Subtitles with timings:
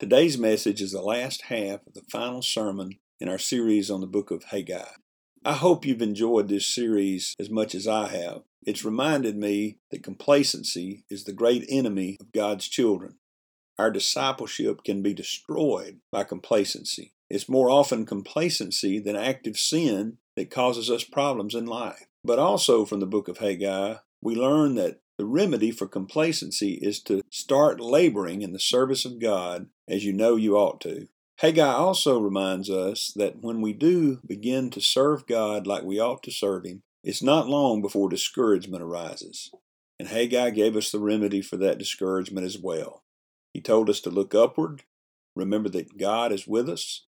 [0.00, 4.06] Today's message is the last half of the final sermon in our series on the
[4.06, 4.92] book of Haggai.
[5.44, 8.40] I hope you've enjoyed this series as much as I have.
[8.64, 13.16] It's reminded me that complacency is the great enemy of God's children.
[13.78, 17.12] Our discipleship can be destroyed by complacency.
[17.28, 22.06] It's more often complacency than active sin that causes us problems in life.
[22.24, 27.02] But also from the book of Haggai, we learn that the remedy for complacency is
[27.02, 31.08] to start laboring in the service of God as you know you ought to.
[31.38, 36.22] Haggai also reminds us that when we do begin to serve God like we ought
[36.24, 39.50] to serve Him, it's not long before discouragement arises.
[39.98, 43.02] And Haggai gave us the remedy for that discouragement as well.
[43.52, 44.84] He told us to look upward,
[45.34, 47.06] remember that God is with us.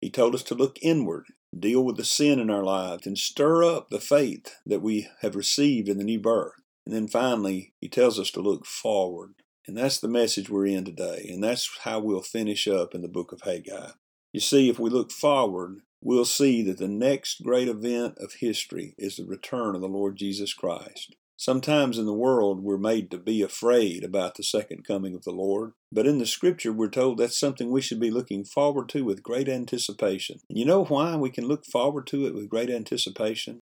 [0.00, 1.26] He told us to look inward,
[1.58, 5.34] deal with the sin in our lives, and stir up the faith that we have
[5.34, 6.54] received in the new birth.
[6.86, 9.34] And then finally, he tells us to look forward.
[9.66, 11.28] And that's the message we're in today.
[11.32, 13.90] And that's how we'll finish up in the book of Haggai.
[14.32, 18.94] You see, if we look forward, we'll see that the next great event of history
[18.98, 21.16] is the return of the Lord Jesus Christ.
[21.38, 25.32] Sometimes in the world, we're made to be afraid about the second coming of the
[25.32, 29.04] Lord, but in the scripture, we're told that's something we should be looking forward to
[29.04, 30.38] with great anticipation.
[30.48, 33.60] And you know why we can look forward to it with great anticipation?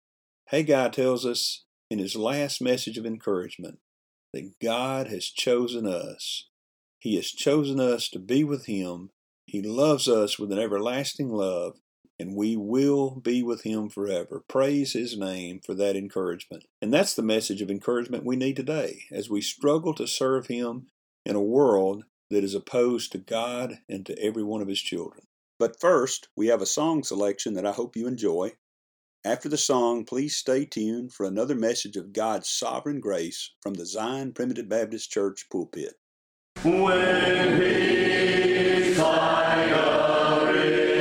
[0.48, 3.78] Haggai tells us in his last message of encouragement
[4.32, 6.48] that God has chosen us.
[6.98, 9.10] He has chosen us to be with Him.
[9.46, 11.80] He loves us with an everlasting love,
[12.18, 14.44] and we will be with Him forever.
[14.48, 16.64] Praise His name for that encouragement.
[16.80, 20.86] And that's the message of encouragement we need today as we struggle to serve Him
[21.26, 25.24] in a world that is opposed to God and to every one of His children.
[25.58, 28.52] But first, we have a song selection that I hope you enjoy.
[29.24, 33.86] After the song, please stay tuned for another message of God's sovereign grace from the
[33.86, 35.94] Zion Primitive Baptist Church pulpit.
[36.64, 40.91] When he's like a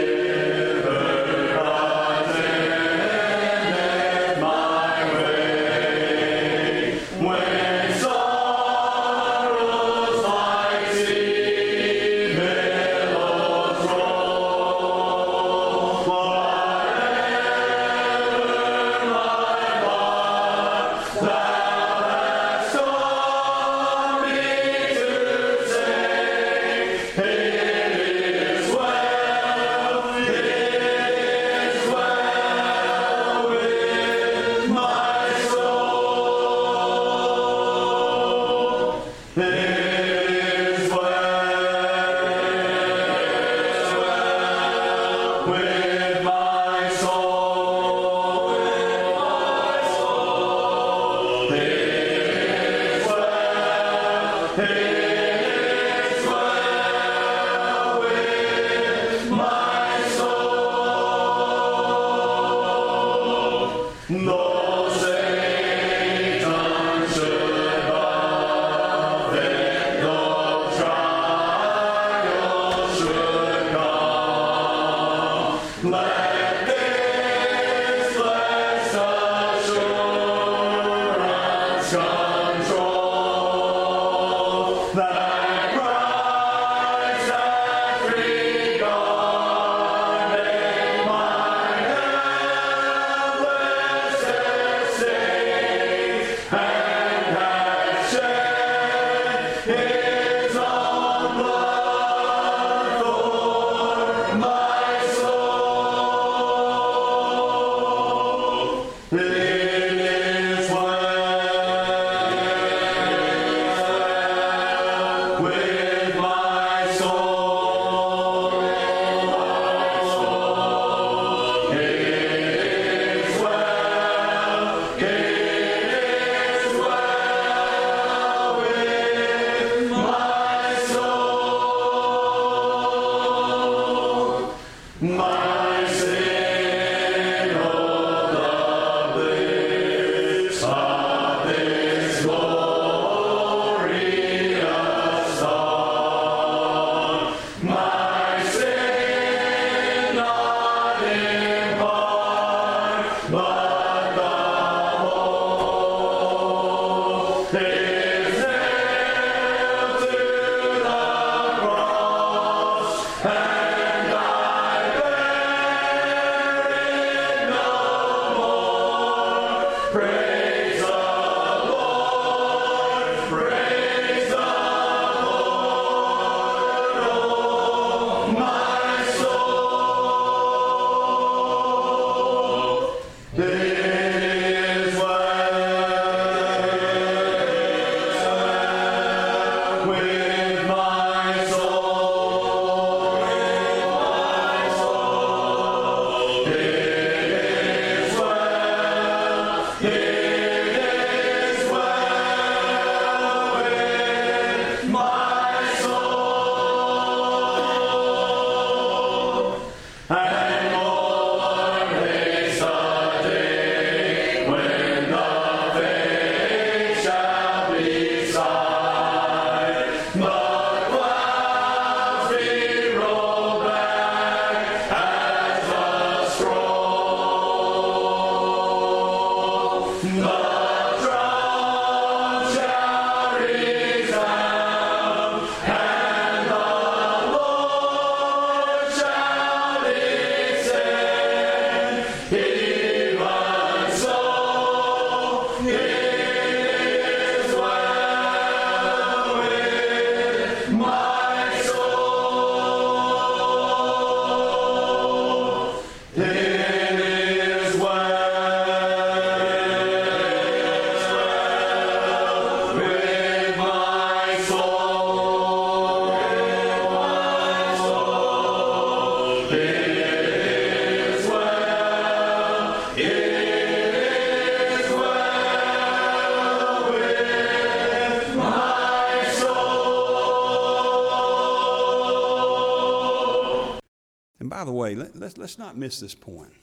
[285.42, 286.54] let's, not miss this point.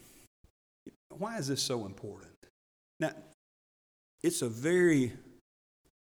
[1.10, 2.32] Why is this so important?
[3.00, 3.10] Now,
[4.22, 5.12] it's a very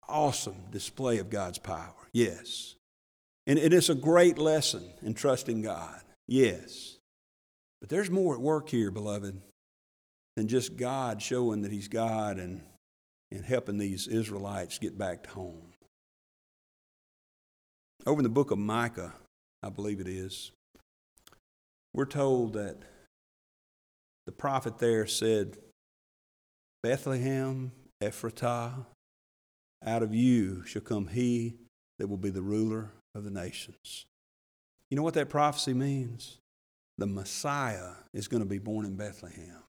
[0.09, 2.77] awesome display of God's power, yes.
[3.47, 6.99] And it is a great lesson in trusting God, yes.
[7.81, 9.41] But there's more at work here, beloved,
[10.37, 12.63] than just God showing that He's God and,
[13.31, 15.73] and helping these Israelites get back to home.
[18.07, 19.15] Over in the book of Micah,
[19.63, 20.53] I believe it is,
[21.97, 22.77] we're told that
[24.27, 25.57] the prophet there said,
[26.83, 27.73] Bethlehem,
[28.03, 28.85] Ephratah,
[29.85, 31.55] out of you shall come he
[31.99, 34.05] that will be the ruler of the nations.
[34.91, 36.39] You know what that prophecy means?
[36.99, 39.63] The Messiah is going to be born in Bethlehem.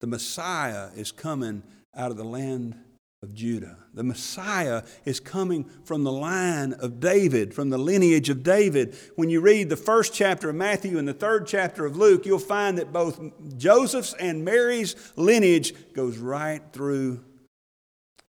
[0.00, 1.62] The Messiah is coming
[1.96, 2.76] out of the land
[3.22, 3.78] of Judah.
[3.94, 8.96] The Messiah is coming from the line of David, from the lineage of David.
[9.16, 12.38] When you read the first chapter of Matthew and the third chapter of Luke, you'll
[12.38, 13.20] find that both
[13.56, 17.24] Joseph's and Mary's lineage goes right through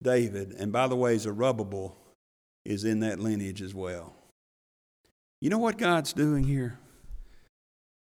[0.02, 0.52] David.
[0.52, 1.96] And by the way, Zerubbabel
[2.64, 4.14] is in that lineage as well.
[5.40, 6.78] You know what God's doing here?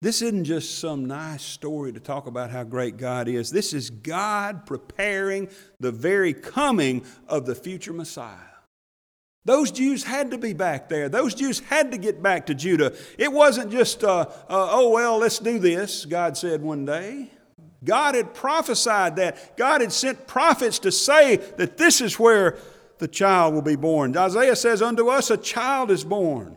[0.02, 3.50] This isn't just some nice story to talk about how great God is.
[3.50, 5.48] This is God preparing
[5.80, 8.36] the very coming of the future Messiah.
[9.46, 11.08] Those Jews had to be back there.
[11.08, 12.94] Those Jews had to get back to Judah.
[13.16, 17.30] It wasn't just, uh, uh, oh, well, let's do this, God said one day.
[17.84, 19.56] God had prophesied that.
[19.56, 22.58] God had sent prophets to say that this is where
[22.98, 24.16] the child will be born.
[24.16, 26.56] Isaiah says, Unto us a child is born.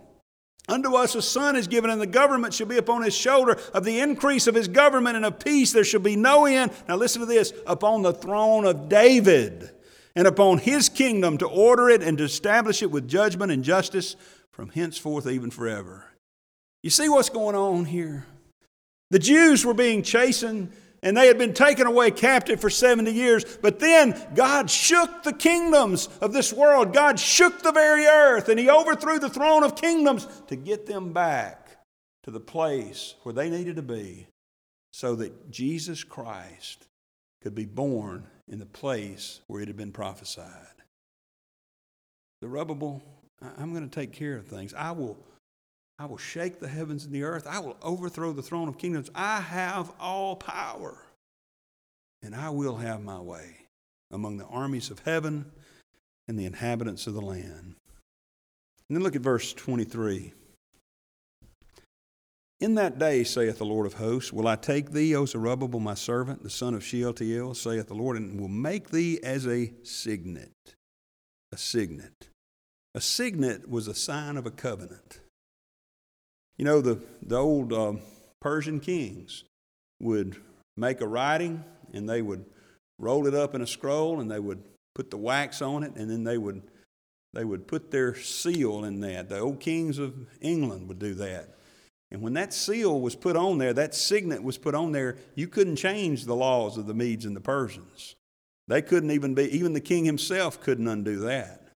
[0.69, 3.59] Unto us a son is given, and the government shall be upon his shoulder.
[3.73, 6.71] Of the increase of his government and of peace there shall be no end.
[6.88, 9.71] Now listen to this upon the throne of David
[10.15, 14.15] and upon his kingdom to order it and to establish it with judgment and justice
[14.51, 16.05] from henceforth even forever.
[16.83, 18.25] You see what's going on here?
[19.09, 23.45] The Jews were being chastened and they had been taken away captive for 70 years.
[23.61, 26.93] But then God shook the kingdoms of this world.
[26.93, 31.13] God shook the very earth and He overthrew the throne of kingdoms to get them
[31.13, 31.77] back
[32.23, 34.27] to the place where they needed to be
[34.91, 36.87] so that Jesus Christ
[37.41, 40.65] could be born in the place where it had been prophesied.
[42.41, 43.01] Zerubbabel,
[43.57, 44.73] I'm going to take care of things.
[44.73, 45.17] I will,
[45.99, 47.45] I will shake the heavens and the earth.
[47.45, 49.09] I will overthrow the throne of kingdoms.
[49.13, 50.97] I have all power,
[52.23, 53.57] and I will have my way
[54.09, 55.51] among the armies of heaven
[56.27, 57.75] and the inhabitants of the land.
[58.87, 60.33] And then look at verse 23.
[62.61, 65.93] In that day, saith the Lord of hosts, will I take thee, O Zerubbabel, my
[65.93, 70.51] servant, the son of Shealtiel, saith the Lord, and will make thee as a signet.
[71.51, 72.29] A signet.
[72.95, 75.19] A signet was a sign of a covenant.
[76.59, 77.93] You know, the, the old uh,
[78.41, 79.45] Persian kings
[80.01, 80.35] would
[80.75, 81.63] make a writing
[81.93, 82.43] and they would
[82.99, 84.61] roll it up in a scroll and they would
[84.93, 86.61] put the wax on it and then they would,
[87.31, 89.29] they would put their seal in that.
[89.29, 91.55] The old kings of England would do that.
[92.11, 95.47] And when that seal was put on there, that signet was put on there, you
[95.47, 98.15] couldn't change the laws of the Medes and the Persians.
[98.67, 101.69] They couldn't even be, even the king himself couldn't undo that.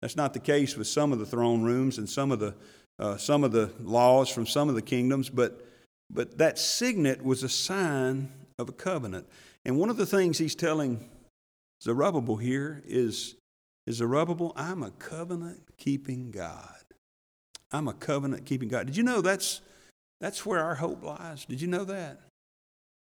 [0.00, 2.54] That's not the case with some of the throne rooms and some of the,
[2.98, 5.66] uh, some of the laws from some of the kingdoms, but,
[6.10, 9.26] but that signet was a sign of a covenant.
[9.64, 11.08] And one of the things he's telling
[11.82, 13.36] Zerubbabel here is,
[13.86, 16.84] is Zerubbabel, I'm a covenant keeping God.
[17.72, 18.86] I'm a covenant keeping God.
[18.86, 19.60] Did you know that's,
[20.20, 21.44] that's where our hope lies?
[21.44, 22.20] Did you know that?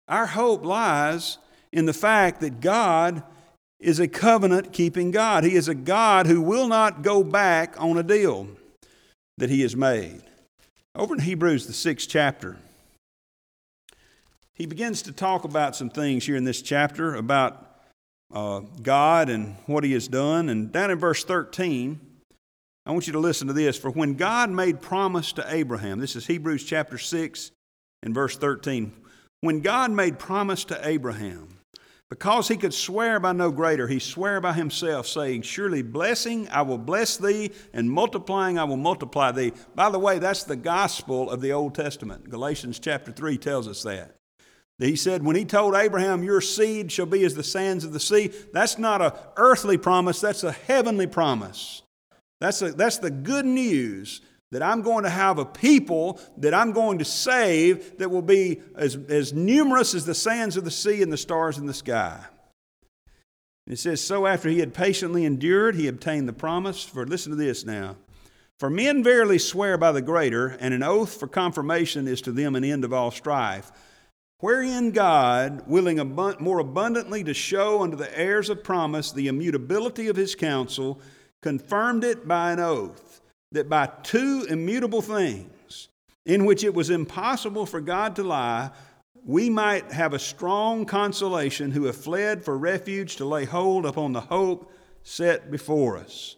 [0.06, 1.38] Our hope lies
[1.72, 3.22] in the fact that God
[3.80, 5.44] is a covenant keeping God.
[5.44, 8.48] He is a God who will not go back on a deal
[9.40, 10.22] that He has made.
[10.94, 12.56] Over in Hebrews, the sixth chapter,
[14.60, 17.80] he begins to talk about some things here in this chapter about
[18.30, 20.50] uh, God and what He has done.
[20.50, 21.98] And down in verse 13,
[22.84, 23.78] I want you to listen to this.
[23.78, 27.52] For when God made promise to Abraham, this is Hebrews chapter 6
[28.02, 28.92] and verse 13.
[29.40, 31.56] When God made promise to Abraham,
[32.10, 36.62] because he could swear by no greater, he sware by himself, saying, Surely blessing I
[36.62, 39.52] will bless thee, and multiplying I will multiply thee.
[39.76, 42.28] By the way, that's the gospel of the Old Testament.
[42.28, 44.16] Galatians chapter 3 tells us that.
[44.78, 48.00] He said, when he told Abraham, Your seed shall be as the sands of the
[48.00, 51.82] sea, that's not an earthly promise, that's a heavenly promise.
[52.40, 56.72] That's, a, that's the good news that I'm going to have a people that I'm
[56.72, 61.02] going to save that will be as, as numerous as the sands of the sea
[61.02, 62.24] and the stars in the sky.
[63.66, 66.82] it says, So after he had patiently endured, he obtained the promise.
[66.82, 67.96] For listen to this now.
[68.58, 72.56] For men verily swear by the greater, and an oath for confirmation is to them
[72.56, 73.72] an end of all strife
[74.40, 80.08] wherein God, willing abund- more abundantly to show unto the heirs of promise the immutability
[80.08, 81.00] of his counsel,
[81.42, 83.19] confirmed it by an oath,
[83.52, 85.88] that by two immutable things,
[86.26, 88.70] in which it was impossible for God to lie,
[89.24, 94.12] we might have a strong consolation who have fled for refuge to lay hold upon
[94.12, 96.36] the hope set before us.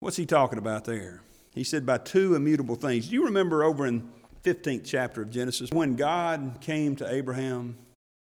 [0.00, 1.22] What's he talking about there?
[1.54, 3.08] He said, by two immutable things.
[3.08, 4.08] Do you remember over in
[4.44, 7.76] 15th chapter of Genesis, when God came to Abraham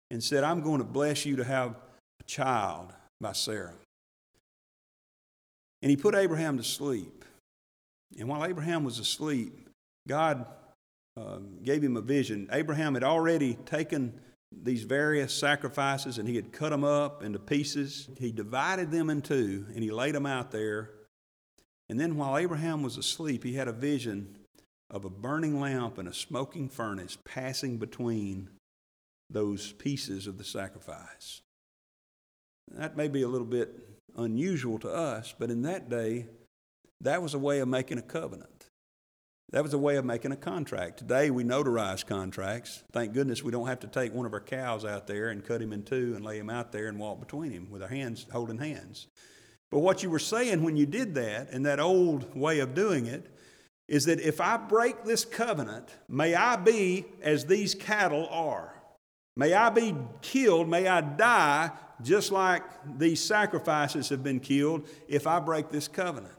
[0.09, 1.75] and said, I'm going to bless you to have
[2.19, 3.74] a child by Sarah.
[5.81, 7.18] And he put Abraham to sleep.
[8.17, 9.69] And while Abraham was asleep,
[10.07, 10.45] God
[11.15, 12.49] uh, gave him a vision.
[12.51, 14.19] Abraham had already taken
[14.51, 18.09] these various sacrifices and he had cut them up into pieces.
[18.17, 20.91] He divided them in two and he laid them out there.
[21.87, 24.37] And then while Abraham was asleep, he had a vision
[24.89, 28.49] of a burning lamp and a smoking furnace passing between
[29.29, 31.41] those pieces of the sacrifice.
[32.71, 33.69] That may be a little bit
[34.17, 36.27] unusual to us, but in that day,
[37.01, 38.69] that was a way of making a covenant.
[39.51, 40.99] That was a way of making a contract.
[40.99, 42.83] Today, we notarize contracts.
[42.91, 45.61] Thank goodness we don't have to take one of our cows out there and cut
[45.61, 48.27] him in two and lay him out there and walk between him with our hands
[48.31, 49.07] holding hands.
[49.71, 53.07] But what you were saying when you did that, and that old way of doing
[53.07, 53.25] it,
[53.87, 58.75] is that if I break this covenant, may I be as these cattle are.
[59.35, 62.63] May I be killed, may I die just like
[62.97, 66.33] these sacrifices have been killed if I break this covenant.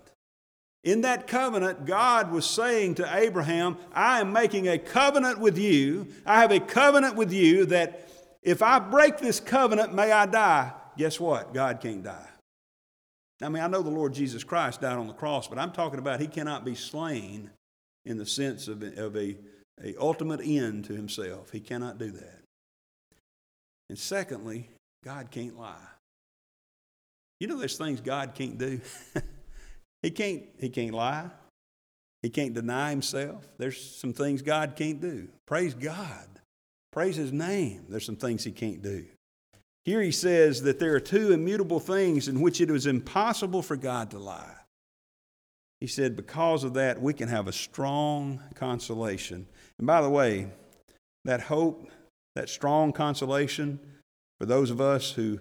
[0.82, 6.08] In that covenant, God was saying to Abraham, I am making a covenant with you.
[6.24, 8.08] I have a covenant with you that
[8.42, 10.72] if I break this covenant, may I die.
[10.96, 11.52] Guess what?
[11.52, 12.26] God can't die.
[13.42, 15.98] I mean, I know the Lord Jesus Christ died on the cross, but I'm talking
[15.98, 17.50] about he cannot be slain
[18.06, 19.36] in the sense of, of a,
[19.82, 21.50] a ultimate end to himself.
[21.50, 22.40] He cannot do that.
[23.90, 24.68] And secondly,
[25.04, 25.76] God can't lie.
[27.38, 28.80] You know there's things God can't do.
[30.02, 31.30] he can't he can't lie.
[32.22, 33.48] He can't deny himself.
[33.56, 35.28] There's some things God can't do.
[35.46, 36.28] Praise God.
[36.92, 37.86] Praise his name.
[37.88, 39.06] There's some things he can't do.
[39.84, 43.76] Here he says that there are two immutable things in which it is impossible for
[43.76, 44.56] God to lie.
[45.80, 49.46] He said, because of that, we can have a strong consolation.
[49.78, 50.48] And by the way,
[51.24, 51.90] that hope,
[52.34, 53.80] that strong consolation
[54.38, 55.40] for those of us who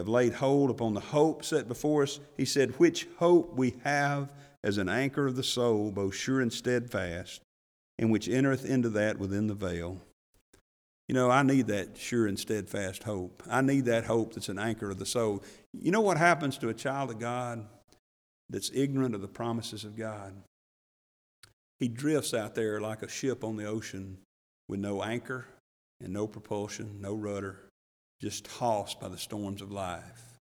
[0.00, 4.32] have laid hold upon the hope set before us, he said, which hope we have
[4.64, 7.40] as an anchor of the soul, both sure and steadfast,
[7.98, 10.00] and which entereth into that within the veil
[11.10, 13.42] you know, I need that sure and steadfast hope.
[13.50, 15.42] I need that hope that's an anchor of the soul.
[15.72, 17.66] You know what happens to a child of God
[18.48, 20.32] that's ignorant of the promises of God?
[21.80, 24.18] He drifts out there like a ship on the ocean
[24.68, 25.46] with no anchor
[26.00, 27.56] and no propulsion, no rudder,
[28.20, 30.38] just tossed by the storms of life.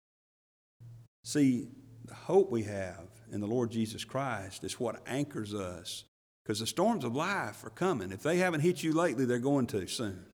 [1.24, 1.68] See,
[2.06, 6.04] the hope we have in the Lord Jesus Christ is what anchors us
[6.44, 8.12] because the storms of life are coming.
[8.12, 10.26] If they haven't hit you lately, they're going to soon.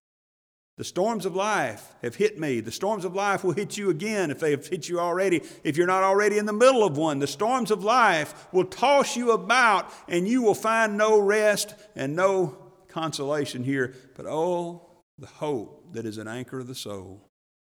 [0.78, 2.60] The storms of life have hit me.
[2.60, 5.76] The storms of life will hit you again if they have hit you already, if
[5.76, 7.18] you're not already in the middle of one.
[7.18, 12.14] The storms of life will toss you about and you will find no rest and
[12.14, 12.56] no
[12.88, 13.94] consolation here.
[14.16, 14.86] But oh,
[15.18, 17.25] the hope that is an anchor of the soul,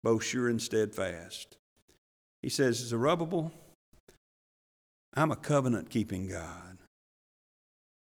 [0.04, 1.58] both sure and steadfast.
[2.42, 3.52] He says, Zerubbabel,
[5.16, 6.78] I'm a covenant keeping God.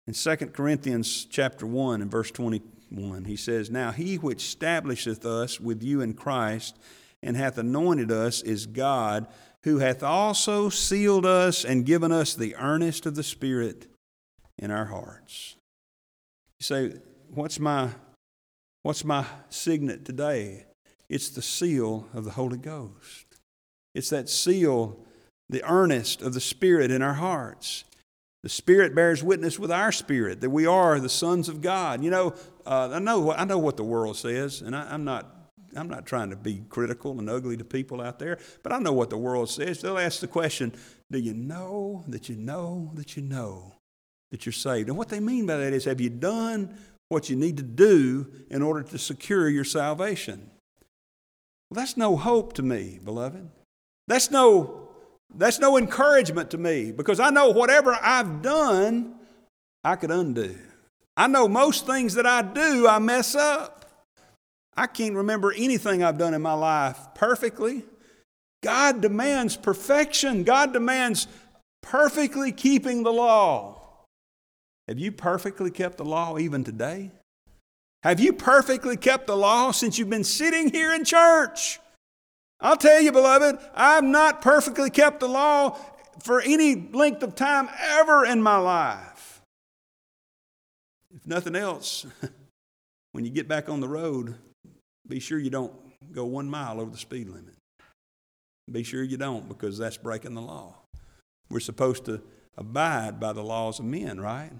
[0.07, 5.61] In 2 Corinthians chapter 1 and verse 21, He says, Now he which establisheth us
[5.61, 6.79] with you in Christ
[7.23, 9.27] and hath anointed us is God,
[9.65, 13.87] who hath also sealed us and given us the earnest of the Spirit
[14.59, 15.57] in our hearts.
[16.61, 16.93] You say,
[17.29, 17.91] What's my,
[18.83, 20.67] what's my signet today?
[21.11, 23.27] It's the seal of the Holy Ghost.
[23.97, 24.97] It's that seal,
[25.49, 27.83] the earnest of the Spirit in our hearts.
[28.45, 32.05] The Spirit bears witness with our spirit that we are the sons of God.
[32.05, 35.51] You know, uh, I know I know what the world says, and I, I'm not
[35.77, 38.93] I'm not trying to be critical and ugly to people out there, but I know
[38.93, 39.83] what the world says.
[39.83, 40.73] They'll ask the question,
[41.11, 43.75] "Do you know that you know that you know
[44.31, 47.37] that you're saved?" And what they mean by that is, have you done what you
[47.37, 50.51] need to do in order to secure your salvation?
[51.71, 53.49] Well, that's no hope to me, beloved.
[54.09, 54.89] That's no
[55.33, 59.15] that's no encouragement to me because I know whatever I've done,
[59.85, 60.57] I could undo.
[61.17, 63.85] I know most things that I do, I mess up.
[64.77, 67.85] I can't remember anything I've done in my life perfectly.
[68.63, 71.29] God demands perfection, God demands
[71.83, 73.81] perfectly keeping the law.
[74.89, 77.13] Have you perfectly kept the law even today?
[78.03, 81.81] Have you perfectly kept the law since you've been sitting here in church?
[82.61, 85.77] I'll tell you, beloved, I've not perfectly kept the law
[86.23, 89.43] for any length of time ever in my life.
[91.15, 92.07] If nothing else,
[93.13, 94.35] when you get back on the road,
[95.07, 95.73] be sure you don't
[96.13, 97.55] go one mile over the speed limit.
[98.71, 100.77] Be sure you don't, because that's breaking the law.
[101.51, 102.23] We're supposed to
[102.57, 104.53] abide by the laws of men, right?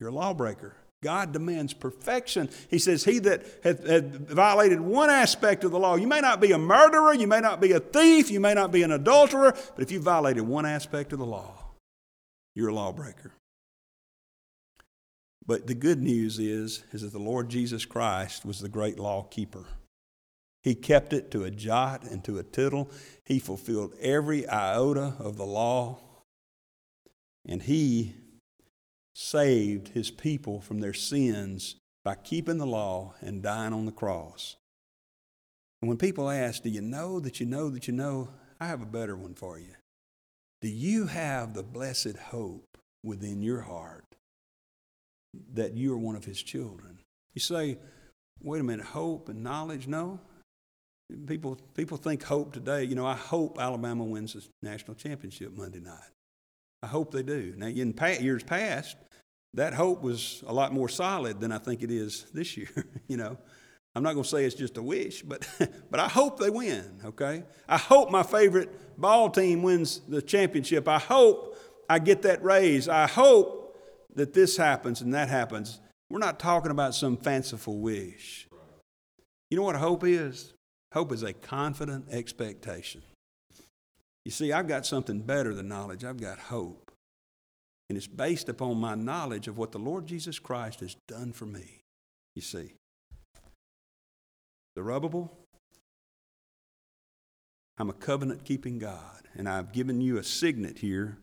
[0.00, 0.74] You're a lawbreaker.
[1.02, 2.50] God demands perfection.
[2.68, 6.52] He says, He that hath, violated one aspect of the law, you may not be
[6.52, 9.82] a murderer, you may not be a thief, you may not be an adulterer, but
[9.82, 11.72] if you violated one aspect of the law,
[12.54, 13.32] you're a lawbreaker.
[15.46, 19.22] But the good news is, is that the Lord Jesus Christ was the great law
[19.22, 19.64] keeper.
[20.62, 22.90] He kept it to a jot and to a tittle.
[23.24, 26.00] He fulfilled every iota of the law.
[27.46, 28.14] And he
[29.20, 34.54] saved his people from their sins by keeping the law and dying on the cross.
[35.82, 38.28] And when people ask, Do you know that you know that you know?
[38.60, 39.74] I have a better one for you.
[40.60, 44.04] Do you have the blessed hope within your heart
[45.52, 47.00] that you are one of his children?
[47.34, 47.76] You say,
[48.40, 49.88] Wait a minute, hope and knowledge?
[49.88, 50.20] No.
[51.26, 52.84] People, people think hope today.
[52.84, 56.12] You know, I hope Alabama wins the national championship Monday night.
[56.84, 57.54] I hope they do.
[57.56, 58.96] Now, in years past,
[59.54, 62.68] that hope was a lot more solid than I think it is this year.
[63.08, 63.38] you know,
[63.94, 65.48] I'm not going to say it's just a wish, but
[65.90, 67.00] but I hope they win.
[67.04, 70.88] Okay, I hope my favorite ball team wins the championship.
[70.88, 71.56] I hope
[71.88, 72.88] I get that raise.
[72.88, 73.76] I hope
[74.14, 75.80] that this happens and that happens.
[76.10, 78.48] We're not talking about some fanciful wish.
[79.50, 80.54] You know what hope is?
[80.92, 83.02] Hope is a confident expectation.
[84.24, 86.04] You see, I've got something better than knowledge.
[86.04, 86.90] I've got hope.
[87.88, 91.46] And it's based upon my knowledge of what the Lord Jesus Christ has done for
[91.46, 91.80] me.
[92.34, 92.74] You see.
[94.76, 95.32] Zerubbabel,
[97.78, 101.18] I'm a covenant keeping God, and I've given you a signet here,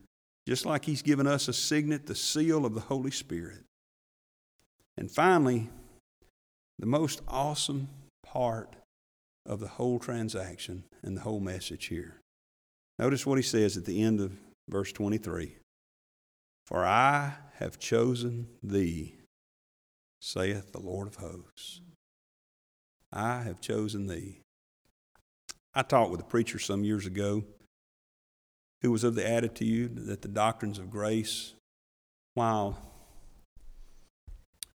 [0.46, 3.64] just like He's given us a signet, the seal of the Holy Spirit.
[4.98, 5.68] And finally,
[6.78, 7.88] the most awesome
[8.24, 8.76] part
[9.46, 12.20] of the whole transaction and the whole message here.
[12.98, 14.32] Notice what he says at the end of
[14.68, 15.56] verse 23.
[16.66, 19.14] For I have chosen thee,
[20.20, 21.80] saith the Lord of hosts.
[23.12, 24.40] I have chosen thee.
[25.74, 27.44] I talked with a preacher some years ago
[28.82, 31.54] who was of the attitude that the doctrines of grace,
[32.34, 32.78] while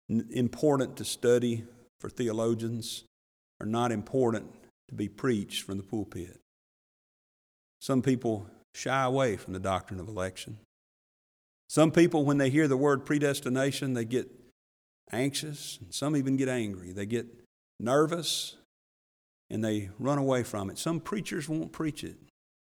[0.10, 1.64] important to study
[2.02, 3.06] for theologians,
[3.60, 4.54] are not important
[4.90, 6.40] to be preached from the pulpit.
[7.80, 10.58] Some people shy away from the doctrine of election.
[11.78, 14.32] Some people, when they hear the word predestination, they get
[15.12, 16.92] anxious, and some even get angry.
[16.92, 17.28] They get
[17.80, 18.56] nervous
[19.52, 20.80] and they run away from it.
[20.80, 22.18] Some preachers won't preach it.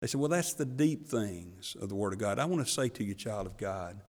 [0.02, 2.38] They say, well, that's the deep things of the Word of God.
[2.38, 4.02] I want to say to you, child of God,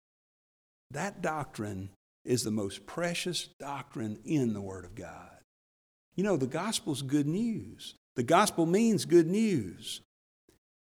[0.90, 1.90] that doctrine
[2.26, 5.38] is the most precious doctrine in the Word of God.
[6.16, 7.94] You know, the gospel's good news.
[8.16, 10.02] The gospel means good news.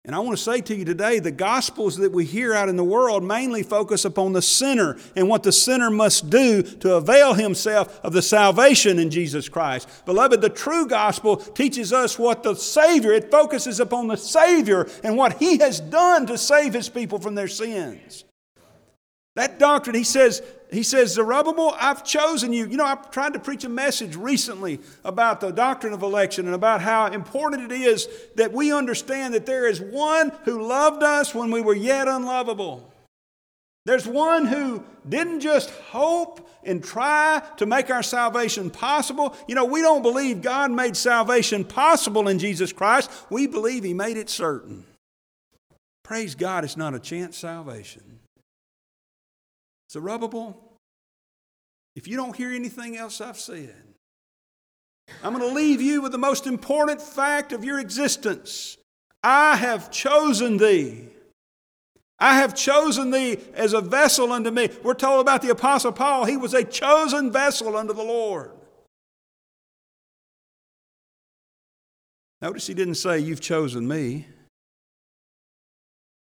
[0.04, 2.76] And I want to say to you today the gospels that we hear out in
[2.76, 7.34] the world mainly focus upon the sinner and what the sinner must do to avail
[7.34, 9.88] himself of the salvation in Jesus Christ.
[10.06, 15.16] Beloved, the true gospel teaches us what the Savior, it focuses upon the Savior and
[15.16, 18.24] what he has done to save his people from their sins.
[19.36, 22.66] That doctrine, he says, he says, Zerubbabel, I've chosen you.
[22.66, 26.54] You know, I've tried to preach a message recently about the doctrine of election and
[26.54, 31.34] about how important it is that we understand that there is one who loved us
[31.34, 32.92] when we were yet unlovable.
[33.86, 39.34] There's one who didn't just hope and try to make our salvation possible.
[39.46, 43.94] You know, we don't believe God made salvation possible in Jesus Christ, we believe He
[43.94, 44.84] made it certain.
[46.02, 48.17] Praise God, it's not a chance salvation.
[49.90, 50.56] Zerubbabel,
[51.96, 53.74] if you don't hear anything else I've said,
[55.22, 58.76] I'm going to leave you with the most important fact of your existence.
[59.22, 61.08] I have chosen thee.
[62.20, 64.68] I have chosen thee as a vessel unto me.
[64.82, 66.24] We're told about the Apostle Paul.
[66.24, 68.50] He was a chosen vessel unto the Lord.
[72.40, 74.26] Notice he didn't say, You've chosen me.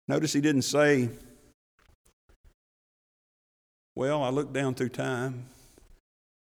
[0.09, 1.11] Notice he didn't say,
[3.95, 5.47] Well, I looked down through time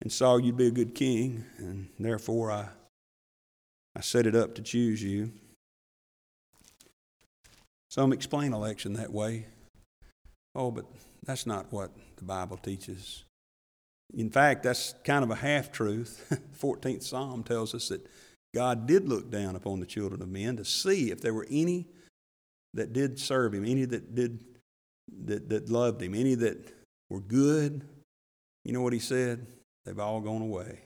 [0.01, 2.69] and saw you'd be a good king, and therefore I,
[3.97, 5.33] I set it up to choose you.
[7.91, 9.47] Some explain election that way.
[10.55, 10.87] Oh, but
[11.25, 13.25] that's not what the Bible teaches.
[14.15, 16.27] In fact, that's kind of a half truth.
[16.61, 18.07] 14th Psalm tells us that
[18.55, 21.87] God did look down upon the children of men to see if there were any
[22.75, 24.45] that did serve him, any that did
[25.25, 26.73] that, that loved him, any that
[27.12, 27.83] were good.
[28.64, 29.46] You know what he said?
[29.85, 30.81] They've all gone away.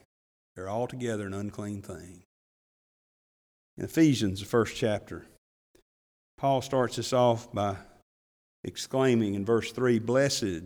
[0.55, 2.23] They're all together an unclean thing.
[3.77, 5.25] In Ephesians, the first chapter,
[6.37, 7.77] Paul starts this off by
[8.65, 10.63] exclaiming in verse 3 Blessed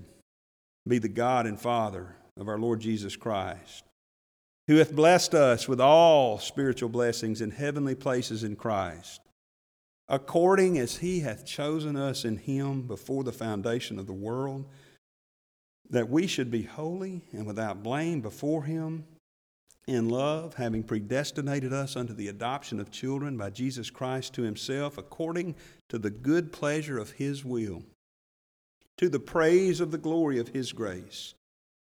[0.88, 3.84] be the God and Father of our Lord Jesus Christ,
[4.68, 9.22] who hath blessed us with all spiritual blessings in heavenly places in Christ,
[10.10, 14.66] according as he hath chosen us in him before the foundation of the world
[15.92, 19.06] that we should be holy and without blame before Him
[19.88, 24.98] in love, having predestinated us unto the adoption of children by Jesus Christ to Himself,
[24.98, 25.56] according
[25.90, 27.84] to the good pleasure of His will,
[28.98, 31.34] to the praise of the glory of His grace,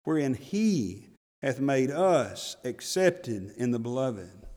[0.04, 1.08] wherein He
[1.42, 4.48] hath made us accepted in the beloved.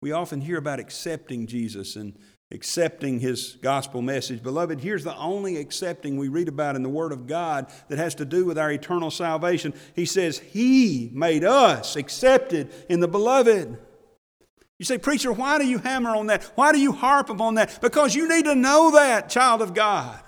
[0.00, 2.16] We often hear about accepting Jesus and
[2.50, 4.42] accepting his gospel message.
[4.42, 8.14] Beloved, here's the only accepting we read about in the Word of God that has
[8.16, 9.74] to do with our eternal salvation.
[9.94, 13.78] He says, He made us accepted in the beloved.
[14.78, 16.44] You say, Preacher, why do you hammer on that?
[16.54, 17.80] Why do you harp upon that?
[17.82, 20.18] Because you need to know that, child of God.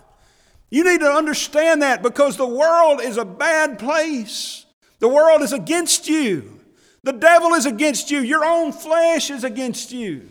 [0.71, 4.67] You need to understand that because the world is a bad place.
[4.99, 6.61] The world is against you.
[7.03, 8.21] The devil is against you.
[8.21, 10.29] Your own flesh is against you.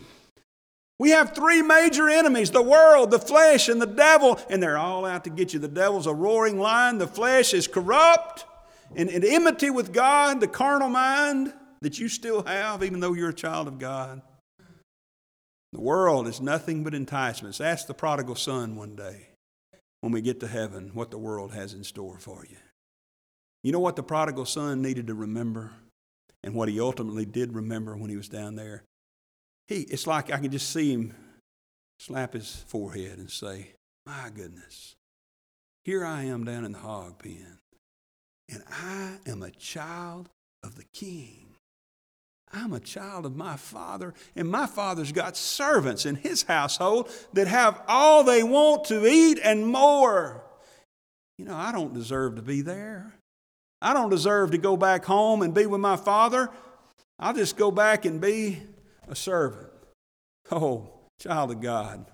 [1.00, 5.06] We have three major enemies the world, the flesh, and the devil, and they're all
[5.06, 5.58] out to get you.
[5.58, 8.44] The devil's a roaring lion, the flesh is corrupt
[8.94, 13.30] and in enmity with God, the carnal mind that you still have, even though you're
[13.30, 14.20] a child of God.
[15.72, 17.62] The world is nothing but enticements.
[17.62, 19.28] Ask the prodigal son one day
[20.00, 22.56] when we get to heaven what the world has in store for you.
[23.62, 25.72] You know what the prodigal son needed to remember
[26.42, 28.82] and what he ultimately did remember when he was down there?
[29.70, 31.14] He, it's like I can just see him
[32.00, 33.68] slap his forehead and say,
[34.04, 34.96] My goodness,
[35.84, 37.58] here I am down in the hog pen,
[38.50, 40.28] and I am a child
[40.64, 41.54] of the king.
[42.52, 47.46] I'm a child of my father, and my father's got servants in his household that
[47.46, 50.42] have all they want to eat and more.
[51.38, 53.14] You know, I don't deserve to be there.
[53.80, 56.50] I don't deserve to go back home and be with my father.
[57.20, 58.62] I'll just go back and be
[59.10, 59.68] a servant.
[60.50, 60.88] Oh,
[61.20, 62.06] child of God.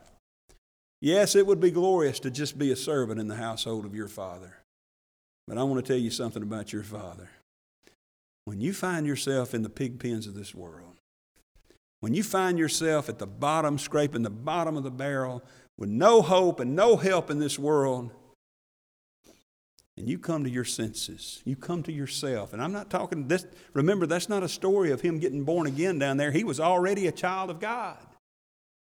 [1.01, 4.09] Yes, it would be glorious to just be a servant in the household of your
[4.09, 4.57] father.
[5.47, 7.31] But I want to tell you something about your father.
[8.47, 10.95] When you find yourself in the pig pens of this world,
[12.01, 15.43] when you find yourself at the bottom, scraping the bottom of the barrel
[15.79, 18.11] with no hope and no help in this world,
[19.97, 22.53] and you come to your senses, you come to yourself.
[22.53, 25.99] And I'm not talking this, remember, that's not a story of him getting born again
[25.99, 26.31] down there.
[26.31, 27.99] He was already a child of God.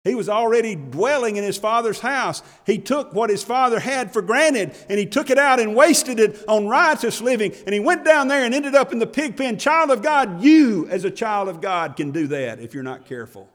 [0.02, 2.42] He was already dwelling in his father's house.
[2.66, 6.20] He took what his father had for granted and he took it out and wasted
[6.20, 7.54] it on riotous living.
[7.64, 9.56] And he went down there and ended up in the pig pen.
[9.56, 13.06] Child of God, you as a child of God can do that if you're not
[13.06, 13.48] careful.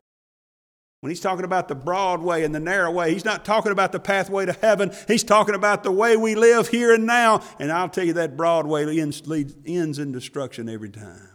[1.02, 3.94] When he's talking about the broad way and the narrow way, he's not talking about
[3.94, 4.92] the pathway to heaven.
[5.08, 7.42] He's talking about the way we live here and now.
[7.58, 11.30] And I'll tell you that broad way ends, leads, ends in destruction every time.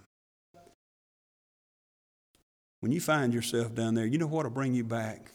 [2.80, 5.30] When you find yourself down there, you know what will bring you back?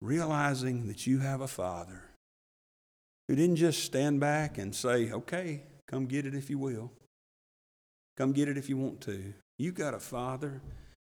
[0.00, 2.02] Realizing that you have a father
[3.28, 6.90] who didn't just stand back and say, okay, come get it if you will.
[8.16, 9.32] Come get it if you want to.
[9.58, 10.60] You got a father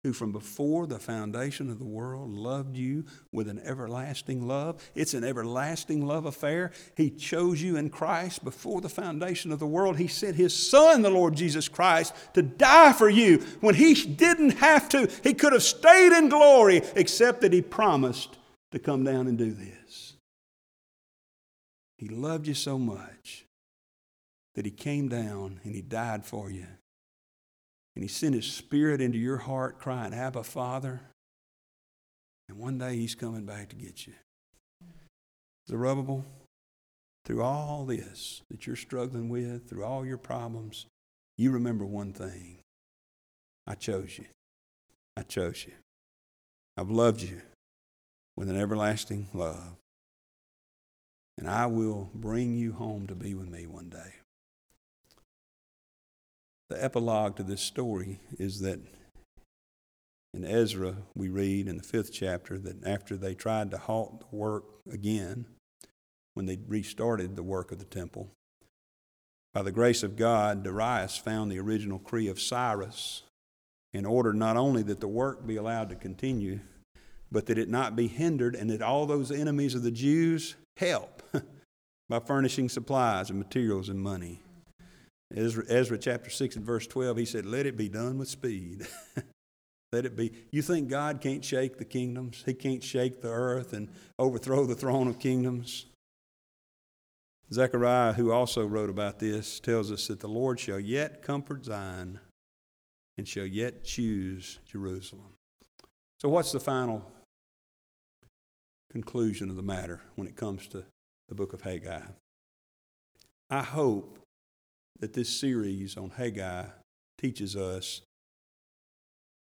[0.03, 4.81] who from before the foundation of the world loved you with an everlasting love.
[4.95, 6.71] It's an everlasting love affair.
[6.95, 9.97] He chose you in Christ before the foundation of the world.
[9.97, 14.57] He sent His Son, the Lord Jesus Christ, to die for you when He didn't
[14.57, 15.09] have to.
[15.23, 18.37] He could have stayed in glory, except that He promised
[18.71, 20.15] to come down and do this.
[21.97, 23.45] He loved you so much
[24.53, 26.67] that He came down and He died for you
[27.97, 31.01] and He sent His Spirit into your heart, crying, Abba, Father.
[32.47, 34.13] And one day He's coming back to get you.
[35.67, 36.23] Zerubbabel,
[37.25, 40.85] through all this that you're struggling with, through all your problems,
[41.39, 42.59] you remember one thing
[43.65, 44.25] I chose you.
[45.17, 45.73] I chose you.
[46.77, 47.41] I've loved you
[48.35, 49.75] with an everlasting love.
[51.39, 54.13] And I will bring you home to be with me one day.
[56.69, 58.79] The epilogue to this story is that
[60.33, 64.35] in Ezra, we read in the fifth chapter that after they tried to halt the
[64.35, 65.45] work again,
[66.33, 68.29] when they restarted the work of the temple,
[69.53, 73.23] by the grace of God, Darius found the original decree of Cyrus
[73.93, 76.59] in order not only that the work be allowed to continue,
[77.31, 81.23] but that it not be hindered, and that all those enemies of the Jews help
[82.09, 84.43] by furnishing supplies and materials and money.
[85.35, 88.87] Ezra, Ezra chapter 6 and verse 12, he said, Let it be done with speed.
[89.91, 90.33] Let it be.
[90.51, 92.43] You think God can't shake the kingdoms?
[92.45, 95.85] He can't shake the earth and overthrow the throne of kingdoms?
[97.53, 102.19] Zechariah, who also wrote about this, tells us that the Lord shall yet comfort Zion
[103.17, 105.33] and shall yet choose Jerusalem.
[106.19, 107.09] So, what's the final
[108.91, 110.83] conclusion of the matter when it comes to
[111.29, 112.01] the book of Haggai?
[113.49, 114.16] I hope
[114.99, 116.65] that this series on Haggai
[117.17, 118.01] teaches us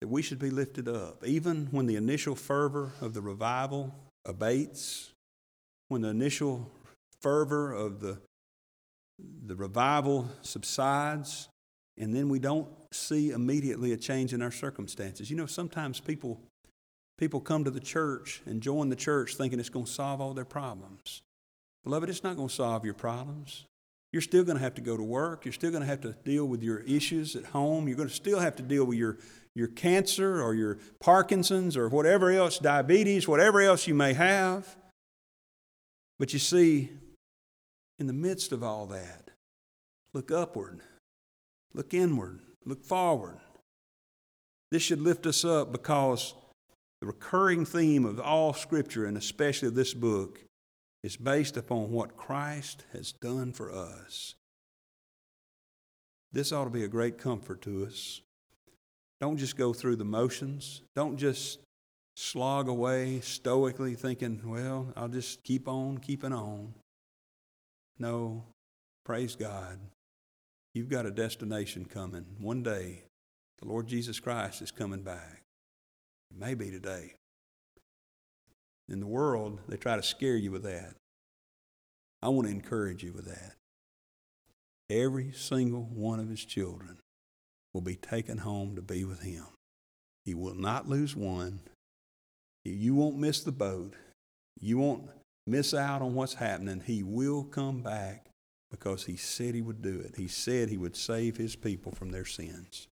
[0.01, 1.25] that we should be lifted up.
[1.25, 3.93] Even when the initial fervor of the revival
[4.25, 5.11] abates,
[5.87, 6.69] when the initial
[7.21, 8.19] fervor of the,
[9.45, 11.49] the revival subsides,
[11.97, 15.31] and then we don't see immediately a change in our circumstances.
[15.31, 16.39] You know, sometimes people,
[17.17, 20.33] people come to the church and join the church thinking it's going to solve all
[20.33, 21.21] their problems.
[21.83, 23.65] Beloved, it's not going to solve your problems.
[24.13, 25.45] You're still going to have to go to work.
[25.45, 27.87] You're still going to have to deal with your issues at home.
[27.87, 29.17] You're going to still have to deal with your,
[29.53, 34.77] your cancer or your Parkinson's or whatever else, diabetes, whatever else you may have.
[36.19, 36.89] But you see,
[37.99, 39.29] in the midst of all that,
[40.13, 40.79] look upward,
[41.73, 43.39] look inward, look forward.
[44.71, 46.33] This should lift us up because
[47.01, 50.39] the recurring theme of all Scripture, and especially this book,
[51.03, 54.35] is based upon what Christ has done for us.
[56.31, 58.21] This ought to be a great comfort to us.
[59.19, 60.81] Don't just go through the motions.
[60.95, 61.59] Don't just
[62.15, 66.73] slog away stoically thinking, well, I'll just keep on keeping on.
[67.99, 68.43] No,
[69.05, 69.79] praise God.
[70.73, 72.25] You've got a destination coming.
[72.39, 73.03] One day,
[73.59, 75.41] the Lord Jesus Christ is coming back.
[76.29, 77.13] It may be today.
[78.89, 80.95] In the world, they try to scare you with that.
[82.21, 83.53] I want to encourage you with that.
[84.89, 86.99] Every single one of his children
[87.73, 89.45] will be taken home to be with him.
[90.23, 91.59] He will not lose one.
[92.63, 93.93] You won't miss the boat.
[94.59, 95.09] You won't
[95.45, 96.81] miss out on what's happening.
[96.85, 98.27] He will come back
[98.71, 100.15] because he said he would do it.
[100.17, 102.87] He said he would save his people from their sins.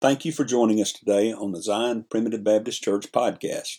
[0.00, 3.78] Thank you for joining us today on the Zion Primitive Baptist Church podcast.